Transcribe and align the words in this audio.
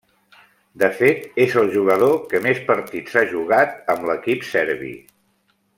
De 0.83 0.87
fet, 1.01 1.27
és 1.45 1.53
el 1.63 1.69
jugador 1.75 2.15
que 2.33 2.41
més 2.47 2.63
partits 2.71 3.21
ha 3.21 3.25
jugat 3.35 3.79
amb 3.97 4.09
l'equip 4.11 4.47
serbi. 4.55 4.95